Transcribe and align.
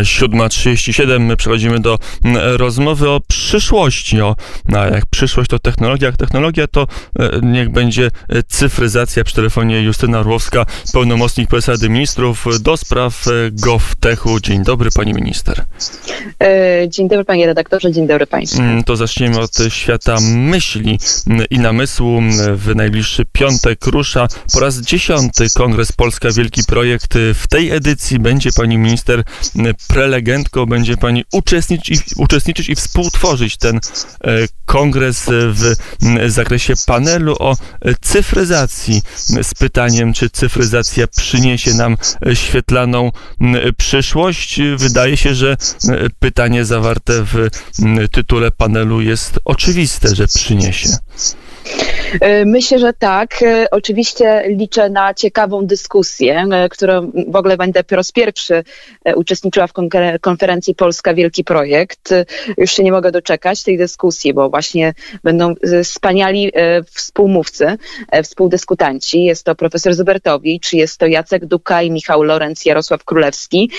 7.37 0.00 1.20
my 1.20 1.36
przechodzimy 1.36 1.80
do 1.80 1.98
mm, 2.24 2.56
rozmowy 2.56 3.10
o 3.10 3.20
przyszłości. 3.20 4.20
O, 4.20 4.36
a 4.74 4.86
jak 4.86 5.06
przyszłość 5.06 5.50
to 5.50 5.58
technologia, 5.58 6.06
jak 6.06 6.16
technologia 6.16 6.66
to 6.66 6.86
e, 7.18 7.40
niech 7.42 7.70
będzie 7.70 8.10
e, 8.28 8.42
cyfryzacja. 8.42 9.24
Przy 9.24 9.34
telefonie 9.34 9.82
Justyna 9.82 10.20
Orłowska, 10.20 10.66
pełnomocnik 10.92 11.48
prezesa 11.48 11.72
Rady 11.72 11.88
Ministrów 11.88 12.62
do 12.62 12.76
spraw 12.76 13.28
e, 13.28 13.30
GovTechu. 13.52 14.40
Dzień 14.40 14.64
dobry 14.64 14.90
pani 14.96 15.14
minister. 15.14 15.64
Dzień 16.88 17.08
dobry 17.08 17.24
panie 17.24 17.46
redaktorze, 17.46 17.92
dzień 17.92 18.06
dobry 18.06 18.26
państwu. 18.26 18.62
Mm, 18.62 18.84
to 18.84 18.96
zaczniemy 18.96 19.40
od 19.40 19.56
świata 19.68 20.16
myśli 20.20 20.98
mm, 21.26 21.46
i 21.50 21.58
namysłu. 21.58 22.20
W 22.54 22.74
najbliższy 22.74 23.24
piątek 23.32 23.86
rusza 23.86 24.28
po 24.52 24.60
raz 24.60 24.80
dziesiąty 24.80 25.46
Kongres 25.54 25.92
Polska 25.92 26.28
Wielki 26.30 26.64
Projekt. 26.64 27.14
W 27.34 27.46
tej 27.48 27.70
edycji 27.70 28.18
będzie 28.18 28.50
pani 28.52 28.78
minister 28.78 29.22
prelegentką 29.88 30.66
będzie 30.66 30.96
pani 30.96 31.24
uczestniczyć, 31.32 32.00
uczestniczyć 32.16 32.68
i 32.68 32.74
współtworzyć 32.74 33.56
ten 33.56 33.76
e, 33.76 33.80
kongres 34.66 35.26
w 35.30 35.74
zakresie 36.26 36.74
panelu 36.86 37.36
o 37.38 37.56
cyfryzacji 38.00 39.02
z 39.42 39.54
pytaniem, 39.54 40.12
czy 40.12 40.30
cyfryzacja 40.30 41.06
przyniesie 41.06 41.74
nam 41.74 41.96
świetlaną 42.34 43.12
przyszłość. 43.76 44.60
Wydaje 44.76 45.16
się, 45.16 45.34
że 45.34 45.56
pytanie 46.18 46.64
zawarte 46.64 47.12
w 47.24 47.48
tytule 48.12 48.50
panelu 48.50 49.00
jest 49.00 49.38
oczywiste, 49.44 50.14
że 50.14 50.26
przyniesie. 50.26 50.88
E, 52.20 52.44
myślę, 52.44 52.78
że 52.78 52.92
tak. 52.92 53.42
E, 53.42 53.70
oczywiście 53.70 54.42
liczę 54.46 54.90
na 54.90 55.14
ciekawą 55.14 55.66
dyskusję, 55.66 56.46
e, 56.52 56.68
którą 56.68 57.10
w 57.28 57.36
ogóle 57.36 57.56
będę 57.56 57.84
po 57.84 57.96
raz 57.96 58.12
pierwszy 58.12 58.64
uczestniczyła 59.16 59.66
w 59.66 59.72
konferencji 60.20 60.74
Polska 60.74 61.14
Wielki 61.14 61.44
Projekt. 61.44 62.14
Już 62.58 62.72
się 62.72 62.82
nie 62.82 62.92
mogę 62.92 63.12
doczekać 63.12 63.62
tej 63.62 63.78
dyskusji, 63.78 64.34
bo 64.34 64.50
właśnie 64.50 64.94
będą 65.24 65.54
wspaniali 65.84 66.52
współmówcy, 66.90 67.76
współdyskutanci. 68.24 69.24
Jest 69.24 69.44
to 69.44 69.54
profesor 69.54 69.94
Zubertowicz, 69.94 70.72
jest 70.72 70.98
to 70.98 71.06
Jacek 71.06 71.46
Duka 71.46 71.82
i 71.82 71.90
Michał 71.90 72.22
Lorenz, 72.22 72.64
Jarosław 72.64 73.04
Królewski, 73.04 73.70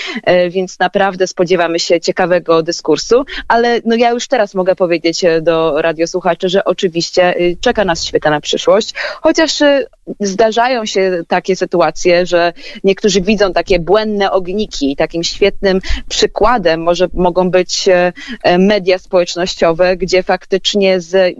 więc 0.50 0.78
naprawdę 0.78 1.26
spodziewamy 1.26 1.78
się 1.78 2.00
ciekawego 2.00 2.62
dyskursu, 2.62 3.24
ale 3.48 3.80
no 3.84 3.96
ja 3.96 4.10
już 4.10 4.28
teraz 4.28 4.54
mogę 4.54 4.76
powiedzieć 4.76 5.24
do 5.42 5.82
radiosłuchaczy, 5.82 6.48
że 6.48 6.64
oczywiście 6.64 7.34
czeka 7.78 7.84
nas 7.84 8.04
świetna 8.04 8.30
na 8.30 8.40
przyszłość, 8.40 8.94
chociaż 9.22 9.60
y, 9.60 9.86
zdarzają 10.20 10.86
się 10.86 11.22
takie 11.28 11.56
sytuacje, 11.56 12.26
że 12.26 12.52
niektórzy 12.84 13.20
widzą 13.20 13.52
takie 13.52 13.78
błędne 13.78 14.30
ogniki. 14.30 14.96
Takim 14.96 15.24
świetnym 15.24 15.80
przykładem 16.08 16.82
może 16.82 17.08
mogą 17.14 17.50
być 17.50 17.88
e, 17.88 18.12
e, 18.42 18.58
media 18.58 18.98
społecznościowe, 18.98 19.96
gdzie 19.96 20.22
faktycznie 20.22 21.00
z, 21.00 21.14
e, 21.14 21.32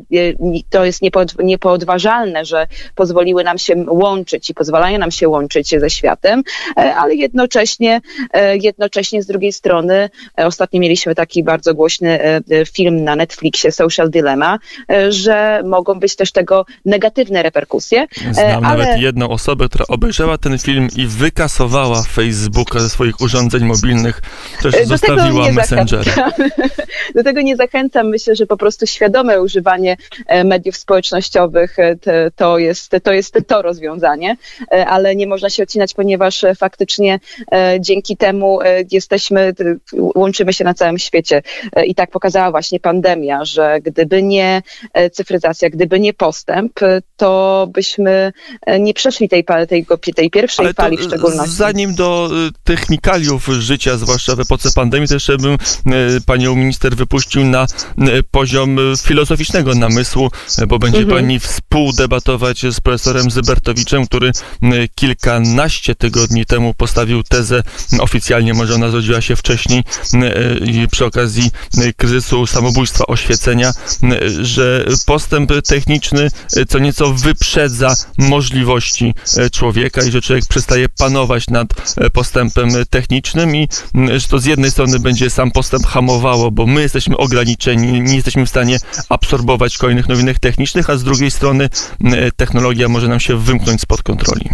to 0.70 0.84
jest 0.84 1.00
niepoodważalne, 1.38 2.44
że 2.44 2.66
pozwoliły 2.94 3.44
nam 3.44 3.58
się 3.58 3.84
łączyć 3.88 4.50
i 4.50 4.54
pozwalają 4.54 4.98
nam 4.98 5.10
się 5.10 5.28
łączyć 5.28 5.70
ze 5.80 5.90
światem, 5.90 6.42
ale 6.76 7.14
jednocześnie, 7.14 8.00
jednocześnie 8.62 9.22
z 9.22 9.26
drugiej 9.26 9.52
strony 9.52 10.10
ostatnio 10.36 10.80
mieliśmy 10.80 11.14
taki 11.14 11.44
bardzo 11.44 11.74
głośny 11.74 12.18
film 12.72 13.04
na 13.04 13.16
Netflixie 13.16 13.72
Social 13.72 14.10
Dilemma, 14.10 14.58
że 15.08 15.62
mogą 15.64 16.00
być 16.00 16.16
też 16.16 16.32
tego 16.32 16.66
negatywne 16.84 17.42
reperkusje. 17.42 18.06
Znam 18.32 18.57
ale... 18.64 18.84
nawet 18.84 19.00
jedną 19.00 19.28
osobę, 19.28 19.68
która 19.68 19.84
obejrzała 19.88 20.38
ten 20.38 20.58
film 20.58 20.88
i 20.96 21.06
wykasowała 21.06 22.02
Facebooka 22.02 22.80
ze 22.80 22.90
swoich 22.90 23.20
urządzeń 23.20 23.64
mobilnych, 23.64 24.22
też 24.62 24.74
Do 24.74 24.86
zostawiła 24.86 25.52
Messengera. 25.52 26.12
Do 27.14 27.24
tego 27.24 27.40
nie 27.40 27.56
zachęcam. 27.56 28.08
Myślę, 28.08 28.36
że 28.36 28.46
po 28.46 28.56
prostu 28.56 28.86
świadome 28.86 29.42
używanie 29.42 29.96
e, 30.26 30.44
mediów 30.44 30.76
społecznościowych 30.76 31.78
e, 31.78 31.96
to 32.36 32.58
jest 32.58 32.90
to, 33.02 33.12
jest 33.12 33.38
to 33.46 33.62
rozwiązanie, 33.62 34.36
e, 34.72 34.86
ale 34.86 35.16
nie 35.16 35.26
można 35.26 35.50
się 35.50 35.62
odcinać, 35.62 35.94
ponieważ 35.94 36.44
faktycznie 36.56 37.20
dzięki 37.80 38.16
temu 38.16 38.58
jesteśmy, 38.92 39.52
łączymy 39.92 40.52
się 40.52 40.64
na 40.64 40.74
całym 40.74 40.98
świecie. 40.98 41.42
I 41.86 41.94
tak 41.94 42.10
pokazała 42.10 42.50
właśnie 42.50 42.80
pandemia, 42.80 43.44
że 43.44 43.80
gdyby 43.82 44.22
nie 44.22 44.62
cyfryzacja, 45.12 45.70
gdyby 45.70 46.00
nie 46.00 46.14
postęp, 46.14 46.72
to 47.16 47.66
byśmy 47.72 48.32
nie 48.80 48.94
przeszli 48.94 49.28
tej, 49.28 49.44
tej, 49.68 49.86
tej 50.16 50.30
pierwszej 50.30 50.64
Ale 50.66 50.74
fali 50.74 50.96
w 50.96 51.02
szczególności. 51.02 51.54
Zanim 51.54 51.94
do 51.94 52.30
y, 52.48 52.50
technikaliów 52.64 53.46
życia, 53.46 53.96
zwłaszcza 53.96 54.36
w 54.36 54.40
epoce 54.40 54.70
pandemii, 54.74 55.08
to 55.08 55.14
jeszcze 55.14 55.36
bym 55.36 55.56
panią 56.26 56.56
minister 56.56 56.96
wypuścił 56.96 57.44
na 57.44 57.66
poziom 58.30 58.78
filozoficznego 59.02 59.74
namysłu, 59.74 60.30
bo 60.68 60.78
będzie 60.78 60.98
mhm. 60.98 61.16
pani 61.16 61.40
współdebatować 61.40 62.60
z 62.70 62.80
profesorem 62.80 63.30
Zybertowiczem, 63.30 64.06
który 64.06 64.32
kilkanaście 64.94 65.94
tygodni 65.94 66.46
temu 66.46 66.74
postawił 66.74 67.22
tezę, 67.22 67.62
oficjalnie 68.00 68.54
może 68.54 68.74
ona 68.74 68.90
zrodziła 68.90 69.20
się 69.20 69.36
wcześniej, 69.36 69.84
przy 70.90 71.04
okazji 71.04 71.50
kryzysu 71.96 72.46
samobójstwa, 72.46 73.06
oświecenia, 73.06 73.72
że 74.42 74.86
postęp 75.06 75.52
techniczny 75.66 76.30
co 76.68 76.78
nieco 76.78 77.14
wyprzedza 77.14 77.94
możliwości 78.18 78.37
e, 79.36 79.50
człowieka 79.50 80.02
i 80.02 80.10
że 80.10 80.22
człowiek 80.22 80.44
przestaje 80.46 80.88
panować 80.88 81.46
nad 81.50 81.96
e, 81.96 82.10
postępem 82.10 82.70
technicznym 82.90 83.56
i 83.56 83.68
że 84.16 84.28
to 84.28 84.38
z 84.38 84.44
jednej 84.44 84.70
strony 84.70 84.98
będzie 84.98 85.30
sam 85.30 85.50
postęp 85.50 85.86
hamowało, 85.86 86.50
bo 86.50 86.66
my 86.66 86.80
jesteśmy 86.82 87.16
ograniczeni, 87.16 88.00
nie 88.00 88.16
jesteśmy 88.16 88.46
w 88.46 88.48
stanie 88.48 88.78
absorbować 89.08 89.78
kolejnych 89.78 90.08
nowinek 90.08 90.38
technicznych, 90.38 90.90
a 90.90 90.96
z 90.96 91.04
drugiej 91.04 91.30
strony 91.30 91.68
technologia 92.36 92.88
może 92.88 93.08
nam 93.08 93.20
się 93.20 93.38
wymknąć 93.38 93.80
spod 93.80 94.02
kontroli. 94.02 94.50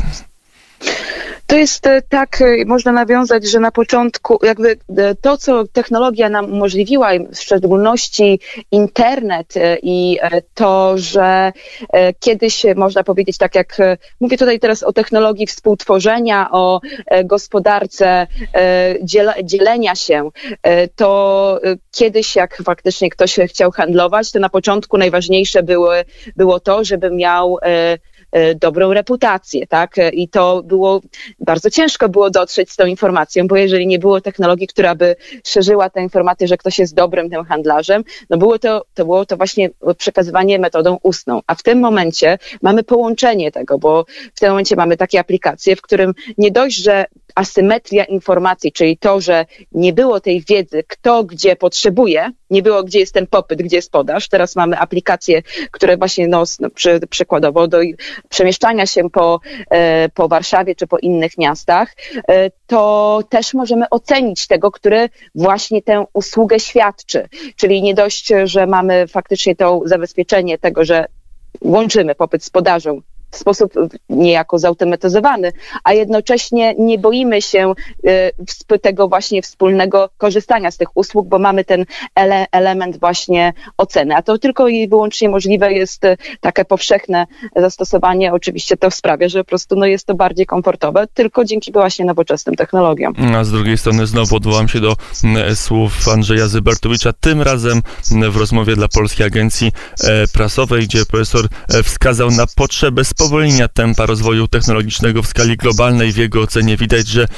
To 1.47 1.57
jest 1.57 1.87
e, 1.87 2.03
tak, 2.03 2.41
e, 2.41 2.65
można 2.67 2.93
nawiązać, 2.93 3.49
że 3.51 3.61
na 3.61 3.71
początku 3.71 4.39
jakby 4.43 4.77
e, 4.97 5.15
to, 5.15 5.37
co 5.37 5.65
technologia 5.73 6.29
nam 6.29 6.53
umożliwiła, 6.53 7.11
w 7.33 7.37
szczególności 7.37 8.41
internet 8.71 9.55
i 9.83 10.19
to, 10.55 10.99
że 10.99 11.53
kiedyś 12.21 12.67
można 12.77 13.05
powiedzieć 13.05 13.39
tak 13.39 13.55
jak, 13.55 13.77
mówię 14.21 14.39
tutaj 14.39 14.61
teraz 14.61 14.83
o 14.83 14.93
technologii 14.93 15.47
współtworzenia, 15.47 16.49
o 16.51 16.81
gospodarce 17.25 18.27
dzielenia 19.43 19.95
się, 19.95 20.31
to 20.97 21.61
kiedyś 21.93 22.37
jak 22.37 22.63
faktycznie 22.65 23.11
ktoś 23.11 23.39
chciał 23.49 23.71
handlować, 23.71 24.33
to 24.33 24.39
na 24.39 24.49
początku 24.49 24.99
najważniejsze 24.99 25.63
było, 25.63 25.93
było 26.37 26.61
to, 26.61 26.85
żeby 26.85 27.11
miał 27.11 27.59
dobrą 28.55 28.93
reputację, 28.93 29.67
tak? 29.67 29.99
E, 29.99 30.11
I 30.11 30.29
to 30.29 30.63
było, 30.63 31.01
bardzo 31.41 31.71
ciężko 31.71 32.09
było 32.09 32.31
dotrzeć 32.31 32.71
z 32.71 32.77
tą 32.77 32.87
informacją, 32.87 33.47
bo 33.47 33.57
jeżeli 33.57 33.87
nie 33.87 33.99
było 33.99 34.21
technologii, 34.21 34.67
która 34.67 34.95
by 34.95 35.17
szerzyła 35.45 35.91
tę 35.91 36.03
informację, 36.03 36.49
że 36.49 36.57
ktoś 36.57 36.79
jest 36.79 36.95
dobrym 36.95 37.31
tym 37.31 37.45
handlarzem, 37.45 38.05
no 38.31 38.37
było 38.37 38.59
to, 38.59 38.85
to 38.95 39.05
było 39.05 39.27
to 39.27 39.37
właśnie 39.37 39.71
przekazywanie 39.99 40.59
metodą 40.59 40.99
ustną. 41.03 41.41
A 41.47 41.55
w 41.55 41.63
tym 41.63 41.81
momencie 41.81 42.39
mamy 42.63 42.83
połączenie 42.83 43.53
tego, 43.53 43.79
bo 43.79 44.05
w 44.35 44.41
tym 44.41 44.51
momencie 44.51 44.77
mamy 44.77 44.97
takie 44.97 45.21
aplikacje, 45.21 45.77
w 45.77 45.83
którym 45.83 46.15
nie 46.39 46.51
dość, 46.51 46.77
że 46.77 47.05
asymetria 47.35 48.05
informacji, 48.05 48.73
czyli 48.73 48.99
to, 48.99 49.21
że 49.21 49.47
nie 49.73 49.93
było 49.93 50.21
tej 50.21 50.41
wiedzy, 50.41 50.85
kto 50.89 51.25
gdzie 51.25 51.57
potrzebuje, 51.57 52.31
nie 52.51 52.63
było 52.63 52.85
gdzie 52.85 53.01
jest 53.01 53.15
ten 53.15 53.27
popyt, 53.27 53.63
gdzie 53.63 53.77
jest 53.77 53.93
podaż. 53.93 54.29
Teraz 54.29 54.57
mamy 54.57 54.79
aplikacje, 54.79 55.43
które 55.71 55.97
właśnie 55.97 56.29
no, 56.29 56.45
no 56.61 56.71
przy, 56.71 57.01
przykładowo 57.11 57.69
do 57.69 57.79
przemieszczania 58.29 58.87
się 58.87 59.11
po, 59.11 59.41
e, 59.71 60.09
po 60.09 60.29
Warszawie 60.29 60.75
czy 60.75 60.87
po 60.87 60.99
innych 60.99 61.39
miastach, 61.39 61.95
e, 62.29 62.51
to 62.67 63.21
też 63.29 63.55
możemy 63.55 63.91
ocenić 63.91 64.47
tego, 64.47 64.71
który 64.71 65.09
właśnie 65.35 65.83
tę 65.83 66.05
usługę 66.13 66.61
świadczy. 66.61 67.29
Czyli 67.57 67.83
nie 67.83 67.95
dość, 67.95 68.33
że 68.45 68.67
mamy 68.67 69.07
faktycznie 69.07 69.57
to 69.57 69.81
zabezpieczenie 69.85 70.59
tego, 70.59 70.85
że 70.85 71.07
łączymy 71.61 72.15
popyt 72.15 72.45
z 72.45 72.51
podażą 72.51 73.01
w 73.35 73.39
sposób 73.39 73.73
niejako 74.09 74.59
zautomatyzowany, 74.59 75.53
a 75.85 75.93
jednocześnie 75.93 76.75
nie 76.79 76.99
boimy 76.99 77.43
się 77.43 77.75
y, 78.73 78.79
tego 78.79 79.09
właśnie 79.09 79.43
wspólnego 79.43 80.11
korzystania 80.19 80.71
z 80.71 80.77
tych 80.77 80.97
usług, 80.97 81.29
bo 81.29 81.39
mamy 81.39 81.65
ten 81.65 81.85
ele 82.15 82.47
element 82.53 83.01
właśnie 83.01 83.53
oceny. 83.77 84.17
A 84.17 84.23
to 84.23 84.39
tylko 84.39 84.69
i 84.69 84.89
wyłącznie 84.89 85.29
możliwe 85.29 85.73
jest 85.73 86.05
y, 86.05 86.17
takie 86.41 86.65
powszechne 86.65 87.27
zastosowanie. 87.57 88.33
Oczywiście 88.33 88.77
to 88.77 88.91
sprawia, 88.91 89.29
że 89.29 89.39
po 89.39 89.49
prostu 89.49 89.77
no, 89.77 89.87
jest 89.87 90.07
to 90.07 90.15
bardziej 90.15 90.47
komfortowe, 90.47 91.07
tylko 91.15 91.45
dzięki 91.45 91.73
właśnie 91.73 92.05
nowoczesnym 92.05 92.57
technologiom. 92.57 93.15
A 93.37 93.45
z 93.45 93.51
drugiej 93.51 93.79
strony 93.79 94.07
znowu 94.07 94.37
odwołam 94.37 94.69
się 94.69 94.81
do 94.81 94.97
słów 95.55 96.09
Andrzeja 96.09 96.49
Zybertowicza, 96.49 97.13
tym 97.13 97.43
razem 97.43 97.83
w 98.31 98.37
rozmowie 98.37 98.77
dla 98.77 98.89
Polskiej 98.89 99.27
Agencji 99.27 99.73
e, 100.05 100.29
Prasowej, 100.29 100.85
gdzie 100.85 101.07
profesor 101.07 101.45
e, 101.45 101.83
wskazał 101.83 102.31
na 102.31 102.47
potrzebę 102.57 103.05
społeczną 103.05 103.24
spowolnienia 103.25 103.69
tempa 103.69 104.07
rozwoju 104.07 104.49
technologicznego 104.49 105.23
w 105.23 105.27
skali 105.27 105.57
globalnej. 105.57 106.13
W 106.13 106.17
jego 106.17 106.41
ocenie 106.41 106.77
widać, 106.77 107.09
że 107.09 107.29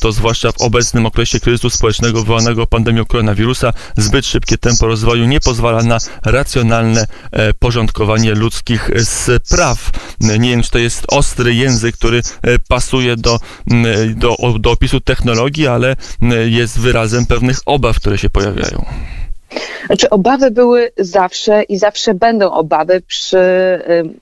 to 0.00 0.12
zwłaszcza 0.12 0.52
w 0.52 0.60
obecnym 0.60 1.06
okresie 1.06 1.40
kryzysu 1.40 1.70
społecznego 1.70 2.20
wywołanego 2.20 2.66
pandemią 2.66 3.04
koronawirusa 3.04 3.72
zbyt 3.96 4.26
szybkie 4.26 4.58
tempo 4.58 4.86
rozwoju 4.86 5.26
nie 5.26 5.40
pozwala 5.40 5.82
na 5.82 5.98
racjonalne 6.24 7.06
porządkowanie 7.58 8.34
ludzkich 8.34 8.90
spraw. 9.04 9.90
Nie 10.20 10.50
wiem, 10.50 10.62
czy 10.62 10.70
to 10.70 10.78
jest 10.78 11.04
ostry 11.08 11.54
język, 11.54 11.96
który 11.96 12.22
pasuje 12.68 13.16
do, 13.16 13.40
do, 14.14 14.36
do 14.58 14.70
opisu 14.70 15.00
technologii, 15.00 15.66
ale 15.66 15.96
jest 16.46 16.78
wyrazem 16.78 17.26
pewnych 17.26 17.58
obaw, 17.66 17.96
które 17.96 18.18
się 18.18 18.30
pojawiają. 18.30 18.84
Znaczy, 19.86 20.10
obawy 20.10 20.50
były 20.50 20.90
zawsze 20.98 21.62
i 21.62 21.78
zawsze 21.78 22.14
będą 22.14 22.50
obawy 22.50 23.00
przy 23.00 23.38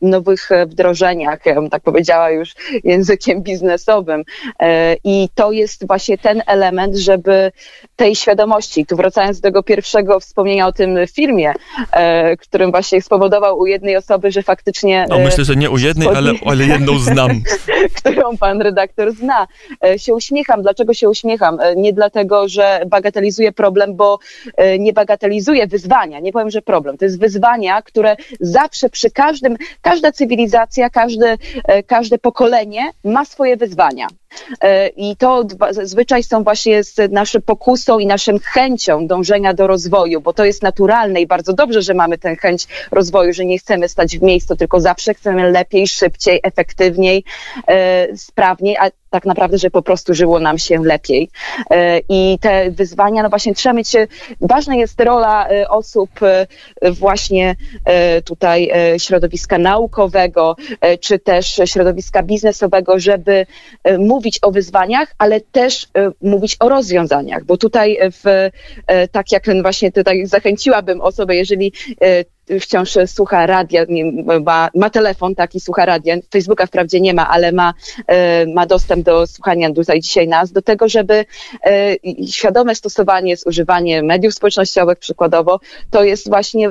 nowych 0.03 0.49
wdrożeniach, 0.67 1.47
ja 1.47 1.55
bym 1.55 1.71
tak 1.71 1.83
powiedziała 1.83 2.31
już 2.31 2.55
językiem 2.85 3.43
biznesowym. 3.43 4.21
Y, 4.21 4.65
I 5.05 5.29
to 5.35 5.53
jest 5.53 5.87
właśnie 5.87 6.19
ten 6.19 6.43
element, 6.47 6.97
żeby 6.97 7.53
tej 7.97 8.17
świadomości, 8.17 8.87
tu 8.87 8.97
wracając 8.97 9.41
do 9.41 9.49
tego 9.49 9.63
pierwszego 9.63 10.21
wspomnienia 10.21 10.67
o 10.67 10.73
tym 10.73 10.99
filmie, 11.15 11.53
y, 11.53 12.37
którym 12.37 12.71
właśnie 12.71 13.03
spowodował 13.03 13.59
u 13.59 13.67
jednej 13.67 13.97
osoby, 13.97 14.33
że 14.33 14.43
faktycznie. 14.43 15.07
No, 15.09 15.19
myślę, 15.19 15.45
że 15.45 15.57
nie 15.57 15.71
u 15.71 15.79
jednej, 15.79 16.09
ale, 16.09 16.33
ale 16.47 16.65
jedną 16.65 16.99
znam. 16.99 17.31
którą 17.99 18.37
pan 18.37 18.61
redaktor 18.61 19.13
zna. 19.13 19.47
Się 19.97 20.15
uśmiecham. 20.15 20.63
Dlaczego 20.63 20.95
się 20.95 21.09
uśmiecham? 21.09 21.59
Nie 21.77 21.93
dlatego, 21.93 22.49
że 22.49 22.81
bagatelizuję 22.87 23.53
problem, 23.53 23.97
bo 23.97 24.19
nie 24.79 24.93
bagatelizuję 24.93 25.22
wyzwania, 25.67 26.21
nie 26.21 26.33
powiem, 26.33 26.51
że 26.51 26.63
problem. 26.63 26.99
To 26.99 27.05
jest 27.05 27.21
wyzwania, 27.21 27.83
które 27.83 28.17
zawsze 28.41 28.89
przy 28.89 29.11
każdym, 29.11 29.57
każda 29.81 30.13
cywilizacja, 30.13 30.91
każde, 30.91 31.37
e, 31.65 31.83
każde 31.83 32.19
pokolenie 32.19 32.91
ma 33.05 33.25
swoje 33.25 33.57
wyzwania. 33.57 34.07
E, 34.61 34.89
I 34.89 35.17
to 35.17 35.45
zazwyczaj 35.71 36.23
są 36.23 36.45
właśnie 36.45 36.85
z 36.85 37.13
naszą 37.13 37.41
pokusą 37.41 37.99
i 37.99 38.07
naszą 38.07 38.33
chęcią 38.45 39.07
dążenia 39.07 39.55
do 39.55 39.67
rozwoju, 39.67 40.21
bo 40.21 40.33
to 40.33 40.45
jest 40.45 40.63
naturalne 40.63 41.21
i 41.21 41.27
bardzo 41.27 41.53
dobrze, 41.53 41.83
że 41.83 41.95
mamy 41.95 42.19
tę 42.19 42.37
chęć 42.37 42.67
rozwoju, 42.91 43.33
że 43.33 43.45
nie 43.45 43.59
chcemy 43.59 43.89
stać 43.89 44.19
w 44.19 44.23
miejscu, 44.23 44.57
tylko 44.57 44.81
zawsze 44.81 45.15
chcemy 45.15 45.51
lepiej, 45.51 45.87
szybciej, 45.87 46.41
efektywniej, 46.43 47.25
e, 47.69 48.17
sprawniej, 48.17 48.77
a 48.77 48.91
tak 49.11 49.25
naprawdę, 49.25 49.59
że 49.59 49.71
po 49.71 49.83
prostu 49.83 50.15
żyło 50.15 50.41
nam 50.41 50.59
się 50.59 50.79
lepiej. 50.83 51.31
E, 51.71 52.01
I 52.09 52.39
te 52.41 52.71
wyzwania, 52.71 53.23
no 53.23 53.29
właśnie 53.29 53.55
trzeba 53.55 53.73
mieć, 53.73 53.93
ważna 54.41 54.75
jest 54.75 55.01
rola 55.01 55.49
osób 55.69 56.11
właśnie 56.93 57.57
tutaj 58.25 58.71
środowiska 58.99 59.59
naukowego, 59.59 60.57
czy 61.01 61.19
też 61.19 61.61
środowiska 61.65 62.23
biznesowego, 62.23 62.99
żeby 62.99 63.47
mówić 63.99 64.22
mówić 64.23 64.39
o 64.43 64.51
wyzwaniach, 64.51 65.15
ale 65.19 65.41
też 65.41 65.89
e, 65.99 66.11
mówić 66.21 66.57
o 66.61 66.69
rozwiązaniach, 66.69 67.45
bo 67.45 67.57
tutaj 67.57 67.99
w, 68.13 68.51
e, 68.87 69.09
tak 69.09 69.33
jak 69.33 69.63
właśnie 69.63 69.93
tutaj 69.93 70.27
zachęciłabym 70.27 71.01
osobę, 71.01 71.37
jeżeli 71.37 71.73
wciąż 72.61 72.99
słucha 73.07 73.47
radia, 73.47 73.85
ma, 74.45 74.69
ma 74.75 74.91
telefon 74.91 75.35
taki, 75.35 75.61
słucha 75.61 75.87
radia, 75.87 76.17
Facebooka 76.33 76.67
wprawdzie 76.67 77.01
nie 77.01 77.15
ma, 77.15 77.29
ale 77.29 77.53
ma, 77.53 77.75
ma 78.55 78.67
dostęp 78.67 79.05
do 79.05 79.27
słuchania 79.27 79.73
tutaj 79.73 80.01
dzisiaj 80.01 80.29
nas, 80.29 80.53
do 80.53 80.63
tego, 80.63 80.89
żeby 80.89 81.25
świadome 82.31 82.75
stosowanie, 82.75 83.37
zużywanie 83.37 84.03
mediów 84.03 84.35
społecznościowych 84.35 84.99
przykładowo, 84.99 85.61
to 85.91 86.05
jest 86.05 86.29
właśnie 86.29 86.71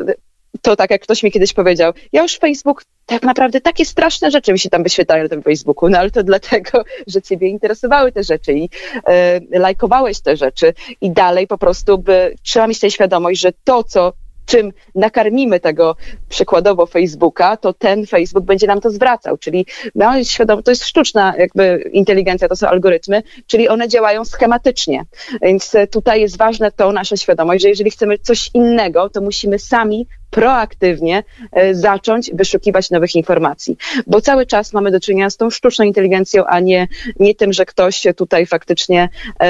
to 0.62 0.76
tak 0.76 0.92
jak 0.92 1.02
ktoś 1.02 1.24
mi 1.24 1.32
kiedyś 1.32 1.54
powiedział, 1.54 1.94
ja 2.14 2.22
już 2.22 2.38
Facebook 2.38 2.84
tak 3.06 3.24
naprawdę 3.24 3.62
takie 3.62 3.86
straszne 3.86 4.32
rzeczy 4.32 4.54
mi 4.54 4.60
się 4.60 4.70
tam 4.70 4.84
wyświetlają 4.84 5.24
na 5.24 5.30
tym 5.30 5.44
Facebooku, 5.44 5.90
no 5.90 5.98
ale 5.98 6.12
to 6.12 6.24
dlatego, 6.24 6.84
że 7.08 7.22
ciebie 7.22 7.48
interesowały 7.48 8.12
te 8.12 8.24
rzeczy 8.24 8.54
i 8.54 8.70
e, 9.08 9.42
lajkowałeś 9.60 10.22
te 10.22 10.38
rzeczy 10.38 10.74
i 11.02 11.12
dalej 11.12 11.48
po 11.48 11.58
prostu 11.58 11.98
by, 11.98 12.36
trzeba 12.44 12.68
mieć 12.68 12.80
tę 12.80 12.92
świadomość, 12.92 13.42
że 13.42 13.52
to, 13.64 13.84
co 13.84 14.14
czym 14.46 14.72
nakarmimy 14.96 15.60
tego 15.60 15.96
przykładowo 16.30 16.86
Facebooka, 16.86 17.58
to 17.58 17.74
ten 17.74 18.08
Facebook 18.08 18.46
będzie 18.46 18.68
nam 18.68 18.82
to 18.82 18.90
zwracał, 18.90 19.38
czyli 19.38 19.66
mamy 19.96 20.26
świadomość, 20.26 20.66
to 20.66 20.72
jest 20.72 20.86
sztuczna 20.86 21.34
jakby 21.38 21.90
inteligencja, 21.94 22.48
to 22.48 22.56
są 22.56 22.68
algorytmy, 22.68 23.24
czyli 23.48 23.70
one 23.70 23.88
działają 23.88 24.26
schematycznie, 24.26 25.04
więc 25.42 25.74
tutaj 25.92 26.22
jest 26.22 26.38
ważne 26.38 26.72
to 26.72 26.92
nasza 26.92 27.18
świadomość, 27.18 27.62
że 27.62 27.70
jeżeli 27.70 27.92
chcemy 27.92 28.18
coś 28.18 28.50
innego, 28.54 29.10
to 29.10 29.22
musimy 29.22 29.60
sami 29.60 30.08
proaktywnie 30.32 31.24
e, 31.52 31.76
zacząć 31.76 32.32
wyszukiwać 32.34 32.90
nowych 32.90 33.16
informacji, 33.16 33.78
bo 34.08 34.22
cały 34.22 34.46
czas 34.46 34.74
mamy 34.74 34.92
do 34.92 35.00
czynienia 35.00 35.30
z 35.30 35.38
tą 35.38 35.50
sztuczną 35.50 35.86
inteligencją, 35.86 36.46
a 36.46 36.60
nie, 36.60 36.88
nie 37.20 37.36
tym, 37.36 37.54
że 37.54 37.66
ktoś 37.66 38.04
tutaj 38.18 38.46
faktycznie 38.46 39.10
e, 39.40 39.44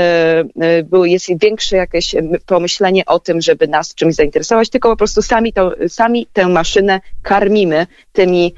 e, 0.61 0.83
był, 0.83 1.05
jest 1.05 1.25
większe 1.41 1.77
jakieś 1.77 2.15
pomyślenie 2.45 3.05
o 3.05 3.19
tym, 3.19 3.41
żeby 3.41 3.67
nas 3.67 3.95
czymś 3.95 4.15
zainteresować, 4.15 4.69
tylko 4.69 4.89
po 4.89 4.97
prostu 4.97 5.21
sami, 5.21 5.53
to, 5.53 5.71
sami 5.87 6.27
tę 6.33 6.47
maszynę 6.47 7.01
karmimy 7.21 7.87
tymi 8.13 8.53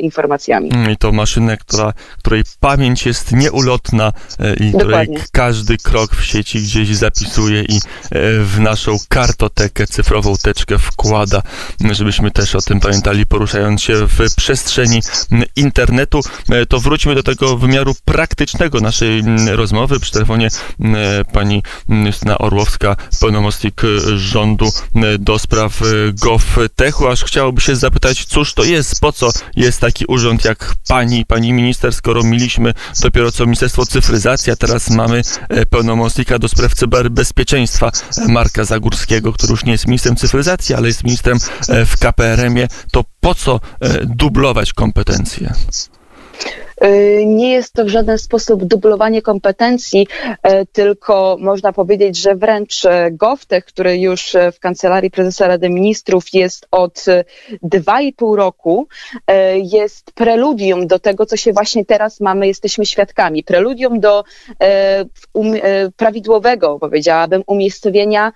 informacjami. 0.00 0.70
Mm, 0.74 0.90
I 0.90 0.96
to 0.96 1.12
maszynę, 1.12 1.56
która, 1.56 1.92
której 2.18 2.42
pamięć 2.60 3.06
jest 3.06 3.32
nieulotna 3.32 4.12
i 4.60 4.72
której 4.72 5.08
każdy 5.32 5.76
krok 5.76 6.14
w 6.14 6.24
sieci 6.24 6.58
gdzieś 6.58 6.96
zapisuje 6.96 7.62
i 7.62 7.80
w 8.40 8.60
naszą 8.60 8.96
kartotekę, 9.08 9.86
cyfrową 9.86 10.34
teczkę 10.42 10.78
wkłada 10.78 11.42
żebyśmy 11.92 12.30
też 12.30 12.54
o 12.54 12.60
tym 12.60 12.80
pamiętali, 12.80 13.26
poruszając 13.26 13.82
się 13.82 14.06
w 14.06 14.34
przestrzeni 14.36 15.00
internetu. 15.56 16.20
E, 16.50 16.66
to 16.66 16.80
wróćmy 16.80 17.14
do 17.14 17.22
tego 17.22 17.56
wymiaru 17.56 17.94
praktycznego 18.04 18.80
naszej 18.80 19.22
rozmowy. 19.52 20.00
Przy 20.00 20.12
telefonie 20.12 20.48
pani 21.32 21.62
Justyna 21.88 22.38
Orłowska, 22.38 22.96
pełnomocnik 23.20 23.82
rządu 24.16 24.72
do 25.18 25.38
spraw 25.38 25.80
GovTechu, 26.12 27.08
aż 27.08 27.24
chciałoby 27.24 27.60
się 27.60 27.76
zapytać, 27.76 28.24
cóż 28.24 28.54
to 28.54 28.64
jest, 28.64 29.00
po 29.00 29.12
co 29.12 29.30
jest 29.56 29.80
taki 29.80 30.04
urząd 30.08 30.44
jak 30.44 30.74
pani, 30.88 31.26
pani 31.26 31.52
minister, 31.52 31.92
skoro 31.94 32.22
mieliśmy 32.22 32.74
dopiero 33.00 33.32
co 33.32 33.44
Ministerstwo 33.44 33.86
Cyfryzacji, 33.86 34.52
a 34.52 34.56
teraz 34.56 34.90
mamy 34.90 35.22
e, 35.48 35.66
pełnomocnika 35.66 36.38
do 36.38 36.48
spraw 36.48 36.74
cyberbezpieczeństwa 36.74 37.90
Marka 38.28 38.64
Zagórskiego, 38.64 39.32
który 39.32 39.50
już 39.50 39.64
nie 39.64 39.72
jest 39.72 39.86
ministrem 39.86 40.16
cyfryzacji, 40.16 40.74
ale 40.74 40.88
jest 40.88 41.04
ministrem 41.04 41.38
E, 41.38 41.38
w 41.86 41.98
KPRM-ie, 41.98 42.68
to 42.92 43.04
po 43.20 43.34
co 43.34 43.60
e, 43.80 44.06
dublować 44.06 44.72
kompetencje? 44.72 45.52
E, 46.80 47.26
nie 47.26 47.52
jest 47.52 47.72
to 47.72 47.84
w 47.84 47.88
żaden 47.88 48.18
sposób 48.18 48.64
dublowanie 48.64 49.22
kompetencji, 49.22 50.06
tylko 50.72 51.36
można 51.40 51.72
powiedzieć, 51.72 52.16
że 52.16 52.34
wręcz 52.34 52.82
GovTech, 53.12 53.64
który 53.64 53.98
już 53.98 54.36
w 54.52 54.60
Kancelarii 54.60 55.10
Prezesa 55.10 55.48
Rady 55.48 55.68
Ministrów 55.68 56.24
jest 56.32 56.66
od 56.70 57.04
dwa 57.62 58.00
i 58.00 58.12
pół 58.12 58.36
roku, 58.36 58.88
jest 59.54 60.12
preludium 60.12 60.86
do 60.86 60.98
tego, 60.98 61.26
co 61.26 61.36
się 61.36 61.52
właśnie 61.52 61.84
teraz 61.84 62.20
mamy, 62.20 62.46
jesteśmy 62.46 62.86
świadkami. 62.86 63.44
Preludium 63.44 64.00
do 64.00 64.24
um, 65.34 65.52
prawidłowego, 65.96 66.78
powiedziałabym, 66.78 67.42
umiejscowienia 67.46 68.32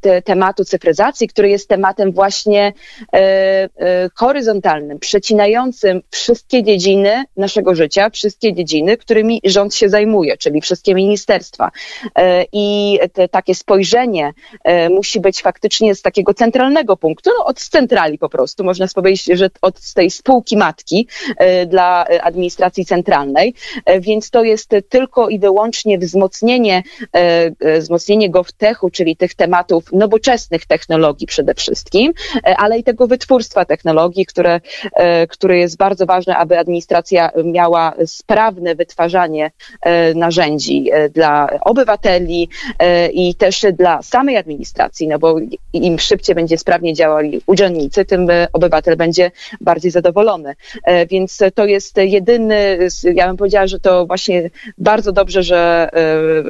te, 0.00 0.22
tematu 0.22 0.64
cyfryzacji, 0.64 1.28
który 1.28 1.48
jest 1.48 1.68
tematem 1.68 2.12
właśnie 2.12 2.72
horyzontalnym, 4.14 4.98
przecinającym 4.98 6.02
wszystkie 6.10 6.62
dziedziny 6.62 7.23
naszego 7.36 7.74
życia, 7.74 8.10
wszystkie 8.10 8.52
dziedziny, 8.52 8.96
którymi 8.96 9.40
rząd 9.44 9.74
się 9.74 9.88
zajmuje, 9.88 10.36
czyli 10.36 10.60
wszystkie 10.60 10.94
ministerstwa. 10.94 11.70
E, 12.18 12.44
I 12.52 12.98
te, 13.12 13.28
takie 13.28 13.54
spojrzenie 13.54 14.32
e, 14.64 14.88
musi 14.88 15.20
być 15.20 15.42
faktycznie 15.42 15.94
z 15.94 16.02
takiego 16.02 16.34
centralnego 16.34 16.96
punktu, 16.96 17.30
no 17.38 17.44
od 17.44 17.60
centrali 17.60 18.18
po 18.18 18.28
prostu, 18.28 18.64
można 18.64 18.86
powiedzieć, 18.94 19.24
że 19.38 19.50
od 19.62 19.92
tej 19.94 20.10
spółki 20.10 20.56
matki 20.56 21.08
e, 21.36 21.66
dla 21.66 22.04
administracji 22.22 22.84
centralnej, 22.86 23.54
więc 24.00 24.30
to 24.30 24.44
jest 24.44 24.70
tylko 24.88 25.28
i 25.28 25.38
wyłącznie 25.38 25.98
wzmocnienie, 25.98 26.82
wzmocnienie 27.78 28.30
GovTechu, 28.30 28.90
czyli 28.90 29.16
tych 29.16 29.34
tematów 29.34 29.92
nowoczesnych 29.92 30.66
technologii 30.66 31.26
przede 31.26 31.54
wszystkim, 31.54 32.12
ale 32.56 32.78
i 32.78 32.84
tego 32.84 33.06
wytwórstwa 33.06 33.64
technologii, 33.64 34.26
które, 34.26 34.60
które 35.28 35.58
jest 35.58 35.76
bardzo 35.76 36.06
ważne, 36.06 36.36
aby 36.36 36.58
administracja 36.58 37.13
miała 37.44 37.94
sprawne 38.06 38.74
wytwarzanie 38.74 39.50
e, 39.80 40.14
narzędzi 40.14 40.90
e, 40.92 41.08
dla 41.08 41.48
obywateli 41.60 42.48
e, 42.78 43.08
i 43.08 43.34
też 43.34 43.66
dla 43.78 44.02
samej 44.02 44.36
administracji, 44.36 45.08
no 45.08 45.18
bo 45.18 45.36
im 45.72 45.98
szybciej 45.98 46.34
będzie 46.34 46.58
sprawnie 46.58 46.94
działali 46.94 47.40
urzędnicy, 47.46 48.04
tym 48.04 48.28
obywatel 48.52 48.96
będzie 48.96 49.30
bardziej 49.60 49.90
zadowolony. 49.90 50.54
Więc 51.10 51.38
to 51.54 51.66
jest 51.66 51.96
jedyny, 51.96 52.78
ja 53.14 53.26
bym 53.26 53.36
powiedziała, 53.36 53.66
że 53.66 53.80
to 53.80 54.06
właśnie 54.06 54.50
bardzo 54.78 55.12
dobrze, 55.12 55.42
że, 55.42 55.90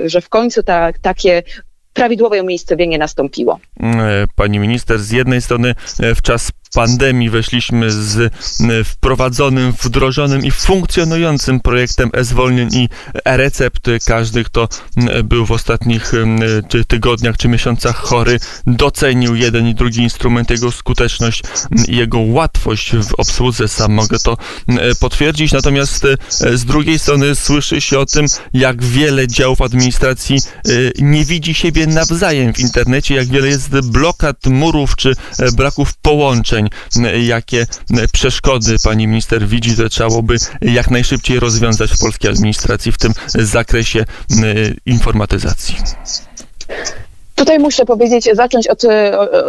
że 0.04 0.20
w 0.20 0.28
końcu 0.28 0.62
ta, 0.62 0.92
takie 1.02 1.42
prawidłowe 1.92 2.42
umiejscowienie 2.42 2.98
nastąpiło. 2.98 3.60
Pani 4.36 4.58
minister, 4.58 4.98
z 4.98 5.10
jednej 5.10 5.42
strony 5.42 5.74
w 6.16 6.22
czas 6.22 6.50
pandemii 6.74 7.30
weszliśmy 7.30 7.90
z 7.90 8.34
wprowadzonym, 8.84 9.72
wdrożonym 9.82 10.44
i 10.44 10.50
funkcjonującym 10.50 11.60
projektem 11.60 12.10
e-zwolnień 12.12 12.68
i 12.72 12.88
e-recept. 13.24 13.86
Każdy, 14.06 14.44
kto 14.44 14.68
był 15.24 15.46
w 15.46 15.52
ostatnich 15.52 16.12
tygodniach 16.88 17.36
czy 17.36 17.48
miesiącach 17.48 17.96
chory, 17.96 18.38
docenił 18.66 19.34
jeden 19.34 19.68
i 19.68 19.74
drugi 19.74 20.02
instrument, 20.02 20.50
jego 20.50 20.72
skuteczność 20.72 21.42
i 21.88 21.96
jego 21.96 22.18
łatwość 22.18 22.96
w 22.96 23.14
obsłudze. 23.14 23.68
Sam 23.68 23.92
mogę 23.92 24.18
to 24.18 24.36
potwierdzić. 25.00 25.52
Natomiast 25.52 26.06
z 26.54 26.64
drugiej 26.64 26.98
strony 26.98 27.34
słyszy 27.34 27.80
się 27.80 27.98
o 27.98 28.06
tym, 28.06 28.26
jak 28.52 28.82
wiele 28.82 29.28
działów 29.28 29.60
administracji 29.60 30.38
nie 30.98 31.24
widzi 31.24 31.54
siebie 31.54 31.86
nawzajem 31.86 32.54
w 32.54 32.60
internecie, 32.60 33.14
jak 33.14 33.26
wiele 33.26 33.48
jest 33.48 33.80
blokad, 33.80 34.46
murów 34.46 34.96
czy 34.96 35.14
braków 35.56 35.94
połączeń, 35.94 36.63
jakie 37.22 37.66
przeszkody 38.12 38.76
pani 38.84 39.06
minister 39.06 39.46
widzi, 39.46 39.70
że 39.70 39.88
trzeba 39.88 40.22
by 40.22 40.36
jak 40.60 40.90
najszybciej 40.90 41.40
rozwiązać 41.40 41.92
w 41.92 41.98
polskiej 41.98 42.30
administracji 42.30 42.92
w 42.92 42.98
tym 42.98 43.12
zakresie 43.26 44.04
informatyzacji. 44.86 45.76
Tutaj 47.34 47.58
muszę 47.58 47.84
powiedzieć, 47.84 48.28
zacząć 48.32 48.68
od, 48.68 48.82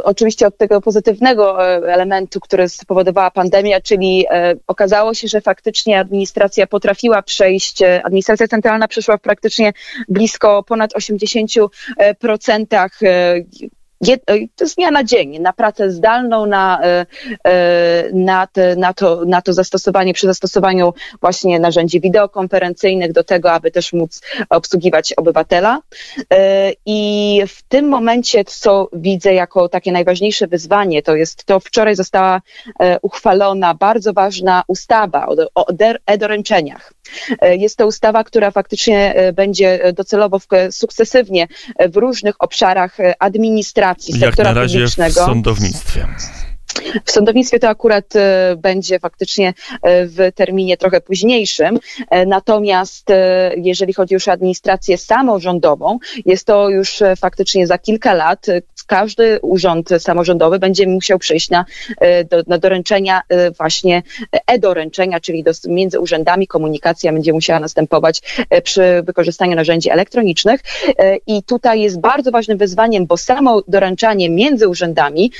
oczywiście 0.04 0.48
od 0.48 0.58
tego 0.58 0.82
pozytywnego 0.82 1.68
e, 1.68 1.94
elementu, 1.94 2.40
który 2.40 2.70
spowodowała 2.70 3.32
pandemia, 3.32 3.82
czyli 3.82 4.26
e, 4.30 4.56
okazało 4.68 5.14
się, 5.14 5.28
że 5.28 5.42
faktycznie 5.42 6.00
administracja 6.00 6.68
potrafiła 6.68 7.22
przejść, 7.22 7.82
e, 7.82 8.04
administracja 8.04 8.48
centralna 8.48 8.88
przeszła 8.88 9.18
w 9.18 9.22
praktycznie 9.22 9.74
blisko 10.08 10.64
ponad 10.64 10.94
80% 10.94 11.68
to 12.70 12.78
z 14.62 14.76
dnia 14.76 14.92
na 14.92 15.04
dzień, 15.04 15.40
na 15.40 15.54
pracę 15.54 15.92
zdalną, 15.92 16.46
na, 16.46 16.80
e, 16.84 17.06
e, 17.44 18.10
na, 18.14 18.48
te, 18.48 18.76
na, 18.76 18.94
to, 18.94 19.26
na 19.26 19.42
to 19.42 19.54
zastosowanie, 19.54 20.14
przy 20.14 20.28
zastosowaniu 20.28 20.94
właśnie 21.22 21.60
narzędzi 21.60 22.02
wideokonferencyjnych 22.02 23.12
do 23.12 23.24
tego, 23.24 23.52
aby 23.52 23.72
też 23.72 23.94
móc 23.94 24.22
obsługiwać 24.50 25.14
obywatela. 25.14 25.80
E, 26.34 26.72
I 26.86 27.42
w 27.48 27.64
tym 27.64 27.88
momencie, 27.88 28.44
co 28.46 28.90
widzę 28.94 29.34
jako 29.34 29.70
takie 29.70 29.92
najważniejsze 29.92 30.48
wyzwanie, 30.48 31.04
to 31.04 31.16
jest 31.16 31.46
to, 31.46 31.60
wczoraj 31.60 31.96
została 31.96 32.42
uchwalona 33.02 33.74
bardzo 33.74 34.14
ważna 34.14 34.64
ustawa 34.68 35.28
o 35.56 35.66
e-doręczeniach. 36.06 36.94
Jest 37.42 37.78
to 37.78 37.88
ustawa, 37.88 38.24
która 38.24 38.52
faktycznie 38.52 39.16
będzie 39.34 39.94
docelowo 39.94 40.40
sukcesywnie 40.72 41.48
w 41.90 41.98
różnych 41.98 42.36
obszarach 42.40 42.98
administracji, 43.20 43.95
Jak 44.08 44.20
sektora 44.20 44.54
na 44.54 44.62
razie 44.62 44.80
publicznego. 44.80 45.22
W 45.22 45.26
sądownictwie. 45.26 46.08
W 47.06 47.12
sądownictwie 47.12 47.60
to 47.60 47.70
akurat 47.70 48.16
e, 48.16 48.56
będzie 48.58 49.00
faktycznie 49.00 49.48
e, 49.48 50.06
w 50.06 50.18
terminie 50.36 50.78
trochę 50.78 51.02
późniejszym. 51.02 51.80
E, 52.10 52.26
natomiast 52.26 53.08
jeżeli 53.58 53.94
chodzi 53.94 54.14
już 54.14 54.28
o 54.28 54.32
administrację 54.32 54.98
samorządową, 54.98 56.00
jest 56.26 56.48
to 56.48 56.70
już 56.70 57.04
faktycznie 57.20 57.68
za 57.68 57.78
kilka 57.78 58.14
lat 58.14 58.46
każdy 58.88 59.40
urząd 59.42 59.90
samorządowy 60.00 60.60
będzie 60.60 60.88
musiał 60.88 61.20
przejść 61.20 61.50
na, 61.50 61.66
na 62.48 62.58
doręczenia 62.58 63.22
właśnie 63.58 64.04
e-doręczenia, 64.48 65.20
czyli 65.20 65.44
do, 65.44 65.52
między 65.68 66.00
urzędami 66.00 66.48
komunikacja 66.48 67.14
będzie 67.14 67.34
musiała 67.34 67.60
następować 67.60 68.46
przy 68.64 69.04
wykorzystaniu 69.04 69.56
narzędzi 69.56 69.90
elektronicznych. 69.90 70.62
I 71.28 71.44
tutaj 71.44 71.82
jest 71.82 72.00
bardzo 72.00 72.32
ważnym 72.32 72.58
wyzwaniem, 72.58 73.06
bo 73.06 73.18
samo 73.18 73.62
doręczanie 73.68 74.30
między 74.30 74.68
urzędami 74.68 75.32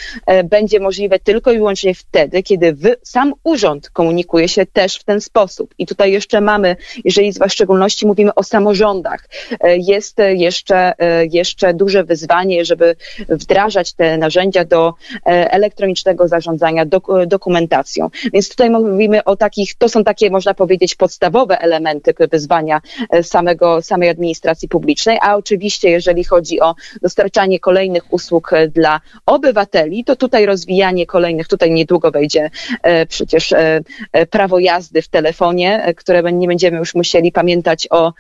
będzie 0.44 0.80
możliwe 0.80 1.20
tylko 1.26 1.52
i 1.52 1.58
wyłącznie 1.58 1.96
wtedy, 1.96 2.44
kiedy 2.44 2.74
wy, 2.74 2.96
sam 3.04 3.34
urząd 3.44 3.90
komunikuje 3.90 4.48
się 4.48 4.66
też 4.66 4.96
w 4.96 5.04
ten 5.04 5.22
sposób. 5.22 5.74
I 5.78 5.86
tutaj 5.86 6.12
jeszcze 6.12 6.42
mamy, 6.42 6.76
jeżeli 7.04 7.32
w 7.32 7.38
szczególności 7.48 8.08
mówimy 8.08 8.36
o 8.36 8.44
samorządach, 8.44 9.30
e, 9.60 9.78
jest 9.78 10.18
jeszcze, 10.36 10.94
e, 11.00 11.26
jeszcze 11.26 11.74
duże 11.74 12.04
wyzwanie, 12.04 12.66
żeby 12.66 12.96
wdrażać 13.30 13.94
te 13.94 14.18
narzędzia 14.18 14.66
do 14.66 14.94
e, 15.26 15.52
elektronicznego 15.52 16.28
zarządzania 16.28 16.86
dokumentacją. 17.28 18.10
Więc 18.34 18.50
tutaj 18.50 18.70
mówimy 18.70 19.24
o 19.24 19.36
takich, 19.36 19.76
to 19.76 19.90
są 19.90 20.04
takie, 20.04 20.30
można 20.30 20.54
powiedzieć, 20.54 20.96
podstawowe 20.96 21.60
elementy 21.60 22.14
wyzwania 22.32 22.82
samego, 23.22 23.82
samej 23.82 24.10
administracji 24.10 24.70
publicznej, 24.70 25.18
a 25.22 25.36
oczywiście, 25.36 25.90
jeżeli 25.90 26.24
chodzi 26.24 26.62
o 26.62 26.76
dostarczanie 27.02 27.60
kolejnych 27.60 28.14
usług 28.14 28.52
dla 28.70 29.02
obywateli, 29.26 30.04
to 30.04 30.16
tutaj 30.16 30.46
rozwijanie 30.46 31.06
kolejnych. 31.16 31.48
Tutaj 31.48 31.72
niedługo 31.72 32.12
wejdzie 32.12 32.50
e, 32.84 33.06
przecież 33.06 33.52
e, 33.52 33.82
e, 34.12 34.26
prawo 34.26 34.60
jazdy 34.60 35.02
w 35.02 35.08
telefonie, 35.08 35.94
które 35.98 36.34
nie 36.34 36.48
będziemy 36.48 36.78
już 36.78 36.96
musieli 36.96 37.32
pamiętać 37.32 37.88
o, 37.90 38.14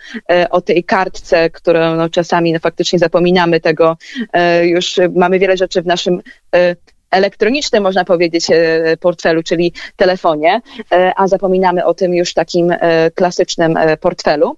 o 0.49 0.61
tej 0.61 0.83
kartce, 0.83 1.49
którą 1.49 1.95
no, 1.95 2.09
czasami 2.09 2.53
no, 2.53 2.59
faktycznie 2.59 2.99
zapominamy 2.99 3.59
tego. 3.59 3.97
Już 4.63 4.99
mamy 5.15 5.39
wiele 5.39 5.57
rzeczy 5.57 5.81
w 5.81 5.85
naszym 5.85 6.21
elektronicznym, 7.11 7.83
można 7.83 8.05
powiedzieć, 8.05 8.47
e, 8.49 8.97
portfelu, 8.97 9.43
czyli 9.43 9.73
telefonie, 9.95 10.61
e, 10.91 11.13
a 11.15 11.27
zapominamy 11.27 11.85
o 11.85 11.93
tym 11.93 12.13
już 12.13 12.33
takim 12.33 12.71
e, 12.71 13.11
klasycznym 13.11 13.79
portfelu. 14.01 14.55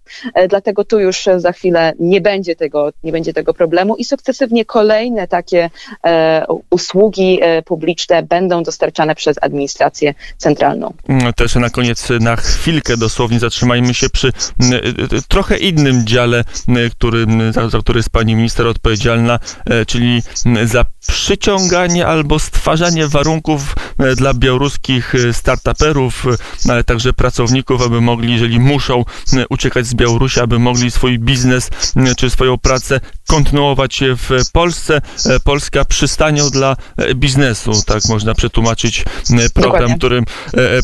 Dlatego 0.49 0.83
tu 0.83 0.99
już 0.99 1.25
za 1.37 1.51
chwilę 1.51 1.93
nie 1.99 2.21
będzie 2.21 2.55
tego, 2.55 2.89
nie 3.03 3.11
będzie 3.11 3.33
tego 3.33 3.53
problemu 3.53 3.95
i 3.95 4.05
sukcesywnie 4.05 4.65
kolejne 4.65 5.27
takie 5.27 5.69
usługi 6.69 7.39
publiczne 7.65 8.23
będą 8.23 8.63
dostarczane 8.63 9.15
przez 9.15 9.37
administrację 9.41 10.13
centralną. 10.37 10.93
Mm, 11.09 11.33
też 11.33 11.55
na 11.55 11.69
koniec 11.69 12.09
na 12.19 12.35
chwilkę 12.35 12.97
dosłownie 12.97 13.39
zatrzymajmy 13.39 13.93
się 13.93 14.09
przy 14.09 14.31
trochę 15.27 15.57
innym 15.57 16.05
dziale, 16.05 16.43
który, 16.91 17.25
za 17.69 17.79
który 17.79 17.99
jest 17.99 18.09
pani 18.09 18.35
minister 18.35 18.67
odpowiedzialna, 18.67 19.39
czyli 19.87 20.21
za 20.65 20.85
przyciąganie 21.07 22.07
albo 22.07 22.36
stwarzanie 22.39 23.07
warunków 23.07 23.75
e, 23.97 24.15
dla 24.15 24.33
białoruskich 24.33 25.15
e, 25.15 25.33
startuperów, 25.33 26.25
e, 26.65 26.71
ale 26.71 26.83
także 26.83 27.13
pracowników, 27.13 27.81
aby 27.81 28.01
mogli, 28.01 28.33
jeżeli 28.33 28.59
muszą 28.59 29.05
uciekać 29.49 29.87
z 29.87 29.93
Białorusi, 29.93 30.39
aby 30.39 30.59
mogli 30.59 30.91
swój 30.91 31.19
biznes 31.19 31.69
czy 32.17 32.29
swoją 32.29 32.57
pracę 32.57 32.99
kontynuować 33.27 33.99
w 34.17 34.51
Polsce. 34.51 35.01
Polska 35.43 35.85
przystanią 35.85 36.49
dla 36.49 36.75
biznesu, 37.15 37.71
tak 37.85 38.05
można 38.09 38.33
przetłumaczyć 38.33 39.05
program, 39.53 39.71
Dokładnie. 39.73 39.97
którym 39.97 40.25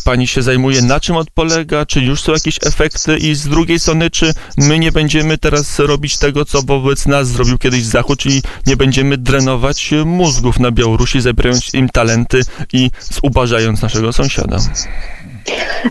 pani 0.04 0.28
się 0.28 0.42
zajmuje. 0.42 0.82
Na 0.82 1.00
czym 1.00 1.16
on 1.16 1.26
polega? 1.34 1.86
Czy 1.86 2.02
już 2.02 2.22
są 2.22 2.32
jakieś 2.32 2.60
efekty? 2.66 3.18
I 3.18 3.36
z 3.36 3.48
drugiej 3.48 3.80
strony, 3.80 4.12
czy 4.12 4.34
my 4.58 4.80
nie 4.80 4.92
będziemy 4.92 5.38
teraz 5.38 5.80
robić 5.80 6.18
tego, 6.18 6.46
co 6.46 6.62
wobec 6.62 7.06
nas 7.06 7.28
zrobił 7.28 7.58
kiedyś 7.58 7.84
Zachód, 7.84 8.20
czyli 8.20 8.42
nie 8.68 8.78
będziemy 8.78 9.18
drenować 9.18 9.94
mózgów 10.06 10.60
na 10.60 10.72
Białorusi, 10.72 11.22
zabierając 11.44 11.74
im 11.74 11.90
talenty 11.90 12.42
i 12.74 12.90
zubażając 13.00 13.82
naszego 13.82 14.14
sąsiada. 14.14 14.58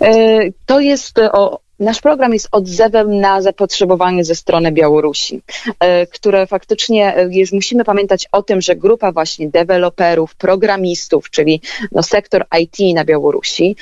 E, 0.00 0.38
to 0.66 0.80
jest 0.80 1.18
o, 1.18 1.60
Nasz 1.78 2.00
program 2.00 2.32
jest 2.32 2.48
odzewem 2.52 3.20
na 3.20 3.42
zapotrzebowanie 3.42 4.24
ze 4.24 4.34
strony 4.34 4.72
Białorusi, 4.72 5.42
e, 5.80 6.06
które 6.06 6.46
faktycznie, 6.46 7.16
e, 7.16 7.28
musimy 7.52 7.84
pamiętać 7.84 8.28
o 8.32 8.42
tym, 8.42 8.60
że 8.60 8.76
grupa 8.76 9.12
właśnie 9.12 9.48
deweloperów, 9.48 10.34
programistów, 10.34 11.30
czyli 11.30 11.60
no, 11.92 12.02
sektor 12.02 12.46
IT 12.60 12.94
na 12.94 13.04
Białorusi 13.04 13.76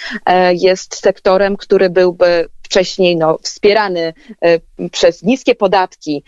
jest 0.53 0.97
sektorem, 0.97 1.57
który 1.57 1.91
byłby 1.91 2.49
wcześniej 2.62 3.17
no, 3.17 3.39
wspierany 3.43 4.12
przez 4.93 5.23
niskie 5.23 5.55
podatki 5.55 6.23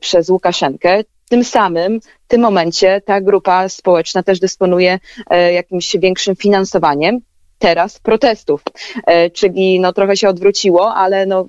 przez 0.00 0.28
Łukaszenkę, 0.28 1.04
tym 1.28 1.44
samym 1.44 2.00
w 2.00 2.28
tym 2.28 2.40
momencie 2.40 3.00
ta 3.00 3.20
grupa 3.20 3.68
społeczna 3.68 4.22
też 4.22 4.40
dysponuje 4.40 4.98
e, 5.30 5.52
jakimś 5.52 5.96
większym 5.96 6.36
finansowaniem 6.36 7.20
teraz 7.58 7.98
protestów, 7.98 8.62
e, 9.06 9.30
czyli 9.30 9.80
no 9.80 9.92
trochę 9.92 10.16
się 10.16 10.28
odwróciło, 10.28 10.94
ale 10.94 11.26
no 11.26 11.40
e, 11.40 11.46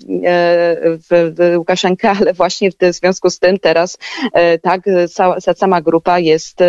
w, 0.82 1.08
w 1.10 1.58
Łukaszenka, 1.58 2.16
ale 2.20 2.34
właśnie 2.34 2.72
w 2.72 2.76
związku 2.92 3.30
z 3.30 3.40
tym 3.40 3.60
teraz 3.60 3.98
e, 4.34 4.60
tak 4.60 4.82
cała, 5.14 5.40
sama 5.40 5.82
grupa 5.82 6.20
jest 6.20 6.60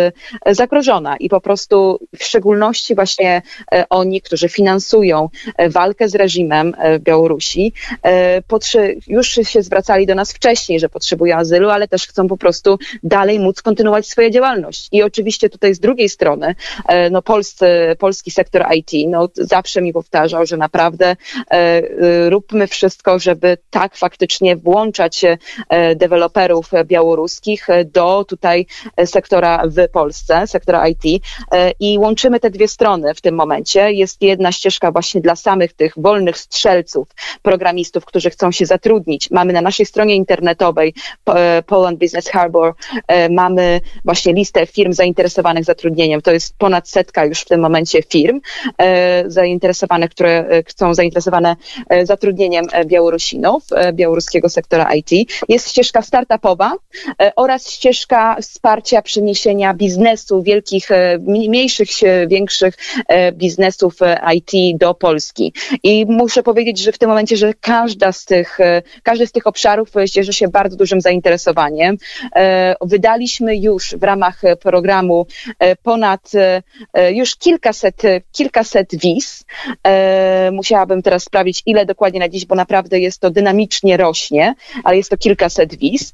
zagrożona 0.45 1.17
i 1.17 1.29
po 1.29 1.41
prostu 1.41 1.99
w 2.19 2.23
szczególności 2.23 2.95
właśnie 2.95 3.41
oni, 3.89 4.21
którzy 4.21 4.49
finansują 4.49 5.29
walkę 5.69 6.09
z 6.09 6.15
reżimem 6.15 6.73
w 6.99 7.03
Białorusi, 7.03 7.73
już 9.07 9.27
się 9.27 9.61
zwracali 9.61 10.05
do 10.05 10.15
nas 10.15 10.33
wcześniej, 10.33 10.79
że 10.79 10.89
potrzebują 10.89 11.37
azylu, 11.37 11.69
ale 11.69 11.87
też 11.87 12.07
chcą 12.07 12.27
po 12.27 12.37
prostu 12.37 12.77
dalej 13.03 13.39
móc 13.39 13.61
kontynuować 13.61 14.07
swoją 14.07 14.29
działalność. 14.29 14.87
I 14.91 15.03
oczywiście 15.03 15.49
tutaj 15.49 15.75
z 15.75 15.79
drugiej 15.79 16.09
strony, 16.09 16.55
no 17.11 17.21
polscy, 17.21 17.95
polski 17.99 18.31
sektor 18.31 18.65
IT, 18.75 18.91
no 19.07 19.28
zawsze 19.35 19.81
mi 19.81 19.93
powtarzał, 19.93 20.45
że 20.45 20.57
naprawdę 20.57 21.15
róbmy 22.29 22.67
wszystko, 22.67 23.19
żeby 23.19 23.57
tak 23.69 23.95
faktycznie 23.95 24.55
włączać 24.55 25.21
deweloperów 25.95 26.71
białoruskich 26.85 27.67
do 27.85 28.25
tutaj 28.27 28.65
sektora 29.05 29.63
w 29.65 29.91
Polsce, 29.91 30.47
sektora 30.47 30.87
IT 30.87 31.23
i 31.79 31.97
łączymy 31.99 32.39
te 32.39 32.49
dwie 32.49 32.67
strony 32.67 33.13
w 33.13 33.21
tym 33.21 33.35
momencie. 33.35 33.91
Jest 33.91 34.21
jedna 34.21 34.51
ścieżka 34.51 34.91
właśnie 34.91 35.21
dla 35.21 35.35
samych 35.35 35.73
tych 35.73 35.93
wolnych 35.97 36.37
strzelców, 36.37 37.07
programistów, 37.41 38.05
którzy 38.05 38.29
chcą 38.29 38.51
się 38.51 38.65
zatrudnić. 38.65 39.31
Mamy 39.31 39.53
na 39.53 39.61
naszej 39.61 39.85
stronie 39.85 40.15
internetowej 40.15 40.93
Poland 41.65 41.99
Business 41.99 42.29
Harbor, 42.29 42.73
mamy 43.29 43.81
właśnie 44.05 44.33
listę 44.33 44.65
firm 44.65 44.93
zainteresowanych 44.93 45.63
zatrudnieniem. 45.63 46.21
To 46.21 46.31
jest 46.31 46.57
ponad 46.57 46.89
setka 46.89 47.25
już 47.25 47.41
w 47.41 47.45
tym 47.45 47.59
momencie 47.59 48.01
firm 48.01 48.39
zainteresowanych, 49.27 50.09
które 50.09 50.63
chcą 50.67 50.93
zainteresowane 50.93 51.55
zatrudnieniem 52.03 52.65
Białorusinów, 52.85 53.63
białoruskiego 53.93 54.49
sektora 54.49 54.93
IT. 54.93 55.09
Jest 55.49 55.69
ścieżka 55.69 56.01
startupowa 56.01 56.73
oraz 57.35 57.71
ścieżka 57.71 58.37
wsparcia 58.41 59.01
przeniesienia 59.01 59.73
biznesu, 59.73 60.41
wielkich, 60.43 60.89
mniejszych, 61.19 61.89
większych 62.27 62.75
biznesów 63.33 63.95
IT 64.35 64.77
do 64.79 64.93
Polski. 64.93 65.53
I 65.83 66.05
muszę 66.05 66.43
powiedzieć, 66.43 66.79
że 66.79 66.91
w 66.91 66.97
tym 66.97 67.09
momencie, 67.09 67.37
że 67.37 67.53
każda 67.53 68.11
z 68.11 68.25
tych, 68.25 68.57
każdy 69.03 69.27
z 69.27 69.31
tych 69.31 69.47
obszarów 69.47 69.89
cieszy 70.11 70.33
się 70.33 70.47
bardzo 70.47 70.77
dużym 70.77 71.01
zainteresowaniem. 71.01 71.97
Wydaliśmy 72.81 73.57
już 73.57 73.95
w 73.95 74.03
ramach 74.03 74.41
programu 74.61 75.27
ponad 75.83 76.31
już 77.11 77.35
kilkaset, 77.35 78.01
kilkaset 78.31 78.87
wiz. 79.13 79.45
Musiałabym 80.51 81.01
teraz 81.01 81.23
sprawdzić, 81.23 81.63
ile 81.65 81.85
dokładnie 81.85 82.19
na 82.19 82.29
dziś, 82.29 82.45
bo 82.45 82.55
naprawdę 82.55 82.99
jest 82.99 83.21
to 83.21 83.29
dynamicznie 83.29 83.97
rośnie, 83.97 84.55
ale 84.83 84.97
jest 84.97 85.09
to 85.09 85.17
kilkaset 85.17 85.75
wiz. 85.75 86.13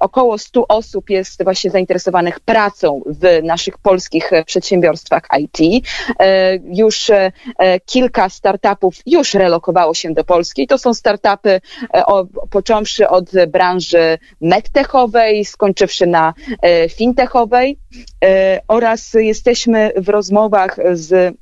Około 0.00 0.38
100 0.38 0.68
osób 0.68 1.10
jest 1.10 1.44
właśnie 1.44 1.70
zainteresowanych 1.70 2.40
pracą 2.40 3.02
w 3.06 3.42
naszych 3.42 3.78
polskich 3.78 4.30
przedsiębiorstwach 4.46 5.22
IT. 5.38 5.86
Już 6.64 7.10
kilka 7.86 8.28
startupów 8.28 8.94
już 9.06 9.34
relokowało 9.34 9.94
się 9.94 10.14
do 10.14 10.24
Polski. 10.24 10.66
To 10.66 10.78
są 10.78 10.94
startupy 10.94 11.60
począwszy 12.50 13.08
od 13.08 13.30
branży 13.48 14.18
medtechowej, 14.40 15.44
skończywszy 15.44 16.06
na 16.06 16.34
fintechowej 16.90 17.78
oraz 18.68 19.14
jesteśmy 19.14 19.92
w 19.96 20.08
rozmowach 20.08 20.78
z 20.92 21.34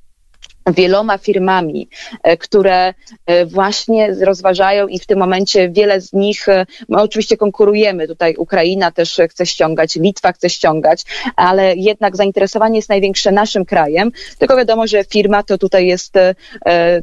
wieloma 0.73 1.19
firmami, 1.19 1.89
e, 2.23 2.37
które 2.37 2.95
e, 3.27 3.47
właśnie 3.47 4.15
rozważają 4.21 4.87
i 4.87 4.99
w 4.99 5.07
tym 5.07 5.19
momencie 5.19 5.69
wiele 5.69 6.01
z 6.01 6.13
nich, 6.13 6.49
e, 6.49 6.67
my 6.89 7.03
oczywiście 7.03 7.37
konkurujemy, 7.37 8.09
tutaj 8.09 8.35
Ukraina 8.37 8.91
też 8.91 9.21
chce 9.31 9.47
ściągać, 9.47 9.97
Litwa 9.97 10.33
chce 10.33 10.51
ściągać, 10.51 11.05
ale 11.37 11.77
jednak 11.77 12.17
zainteresowanie 12.17 12.77
jest 12.77 12.89
największe 12.89 13.33
naszym 13.33 13.65
krajem, 13.65 14.13
tylko 14.39 14.57
wiadomo, 14.57 14.87
że 14.87 15.05
firma 15.05 15.43
to 15.43 15.59
tutaj 15.59 15.87
jest, 15.87 16.15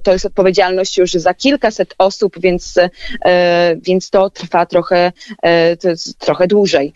to 0.04 0.12
jest 0.12 0.26
odpowiedzialność 0.26 0.98
już 0.98 1.12
za 1.12 1.34
kilkaset 1.34 1.96
osób, 1.98 2.40
więc, 2.40 2.76
więc 3.78 4.10
to 4.10 4.30
trwa 4.30 4.66
trochę, 4.66 5.12
to 5.82 5.90
trochę 6.20 6.48
dłużej, 6.48 6.94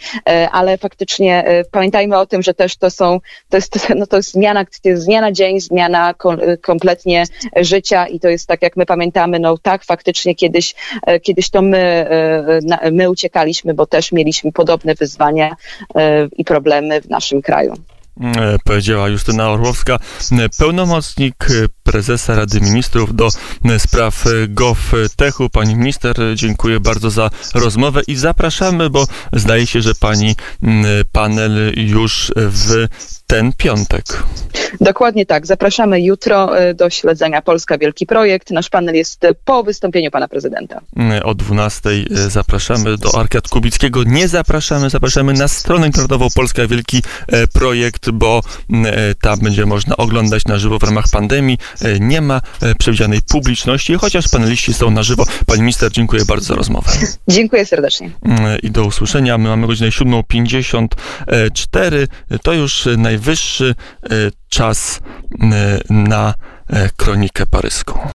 ale 0.52 0.78
faktycznie 0.78 1.64
pamiętajmy 1.72 2.18
o 2.18 2.26
tym, 2.26 2.42
że 2.42 2.54
też 2.54 2.78
to 2.78 2.90
są, 2.90 3.20
to 3.50 3.58
jest, 3.58 3.90
no 3.96 4.08
to 4.08 4.18
jest 4.18 4.32
zmiana, 4.32 4.66
to 4.66 4.90
jest 4.90 5.04
zmiana 5.04 5.32
dzień, 5.32 5.60
zmiana 5.60 6.14
kompletnie 6.62 7.26
życia 7.62 8.08
i 8.08 8.20
to 8.20 8.30
jest 8.30 8.48
tak, 8.48 8.62
jak 8.62 8.78
my 8.78 8.86
pamiętamy, 8.86 9.40
no 9.40 9.58
tak, 9.58 9.84
faktycznie 9.84 10.36
kiedyś, 10.36 10.76
e, 11.06 11.20
kiedyś 11.20 11.50
to 11.50 11.62
my, 11.62 11.78
e, 11.78 12.92
my 12.92 13.10
uciekaliśmy, 13.10 13.74
bo 13.74 13.86
też 13.86 14.12
mieliśmy 14.12 14.52
podobne 14.52 14.96
wyzwania 14.96 15.56
e, 15.96 16.28
i 16.38 16.46
problemy 16.46 17.02
w 17.02 17.10
naszym 17.10 17.42
kraju 17.42 17.74
powiedziała 18.64 19.10
Justyna 19.10 19.50
Orłowska, 19.50 20.00
pełnomocnik 20.58 21.48
prezesa 21.84 22.36
Rady 22.36 22.62
Ministrów 22.62 23.16
do 23.16 23.30
spraw 23.78 24.24
GovTechu. 24.48 25.50
Pani 25.50 25.76
minister, 25.76 26.16
dziękuję 26.36 26.80
bardzo 26.80 27.10
za 27.10 27.30
rozmowę 27.56 28.02
i 28.08 28.16
zapraszamy, 28.16 28.90
bo 28.90 29.06
zdaje 29.34 29.68
się, 29.68 29.82
że 29.82 29.96
pani 29.96 30.36
panel 31.12 31.74
już 31.76 32.32
w 32.36 32.88
ten 33.30 33.54
piątek. 33.54 34.04
Dokładnie 34.82 35.26
tak. 35.26 35.48
Zapraszamy 35.48 36.02
jutro 36.02 36.60
e, 36.60 36.74
do 36.74 36.90
śledzenia 36.90 37.42
Polska 37.42 37.78
Wielki 37.78 38.06
Projekt. 38.06 38.52
Nasz 38.52 38.70
panel 38.70 38.96
jest 38.96 39.22
po 39.46 39.64
wystąpieniu 39.64 40.12
pana 40.12 40.28
prezydenta. 40.28 40.82
Mm, 40.96 41.22
o 41.24 41.36
12 41.36 41.90
e, 41.90 42.30
zapraszamy 42.30 42.98
do 42.98 43.20
Arkad 43.20 43.48
Kubickiego. 43.48 44.04
Nie 44.04 44.28
zapraszamy, 44.28 44.90
zapraszamy 44.90 45.34
na 45.34 45.48
stronę 45.48 45.88
internetową 45.88 46.28
Polska 46.36 46.68
Wielki 46.68 47.02
e, 47.28 47.48
Projekt, 47.48 48.10
bo 48.10 48.42
mm, 48.70 48.94
tam 49.22 49.40
będzie 49.40 49.66
można 49.66 49.98
oglądać 49.98 50.46
na 50.46 50.58
żywo 50.58 50.80
w 50.80 50.84
ramach 50.84 51.06
pandemii. 51.12 51.58
Nie 52.00 52.22
ma 52.22 52.42
przewidzianej 52.80 53.20
publiczności, 53.32 53.96
chociaż 53.96 54.28
paneliści 54.28 54.74
są 54.74 54.92
na 54.92 55.04
żywo. 55.04 55.26
Pani 55.46 55.62
minister, 55.62 55.92
dziękuję 55.92 56.26
bardzo 56.26 56.46
za 56.46 56.56
rozmowę. 56.56 56.92
Dziękuję 57.28 57.66
serdecznie. 57.66 58.12
Mm, 58.26 58.58
I 58.64 58.72
do 58.72 58.86
usłyszenia. 58.86 59.38
My 59.38 59.50
mamy 59.50 59.68
godzinę 59.68 59.90
7.54. 59.90 62.08
To 62.44 62.54
już 62.54 62.88
najwyższy 63.20 63.76
czas 64.50 65.00
na 65.90 66.34
kronikę 66.98 67.46
paryską. 67.46 68.00